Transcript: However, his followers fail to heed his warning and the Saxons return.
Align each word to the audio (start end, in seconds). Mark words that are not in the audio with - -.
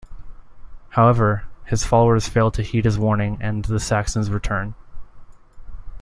However, 0.89 1.43
his 1.65 1.85
followers 1.85 2.27
fail 2.27 2.49
to 2.53 2.63
heed 2.63 2.85
his 2.85 2.97
warning 2.97 3.37
and 3.39 3.63
the 3.63 3.79
Saxons 3.79 4.31
return. 4.31 4.73